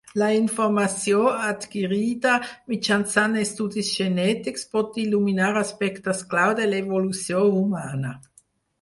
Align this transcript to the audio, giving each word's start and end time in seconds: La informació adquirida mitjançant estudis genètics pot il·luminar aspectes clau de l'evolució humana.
La 0.19 0.27
informació 0.35 1.19
adquirida 1.49 2.31
mitjançant 2.73 3.37
estudis 3.43 3.93
genètics 4.01 4.67
pot 4.75 5.01
il·luminar 5.05 5.55
aspectes 5.65 6.27
clau 6.35 6.59
de 6.63 6.71
l'evolució 6.75 7.49
humana. 7.63 8.21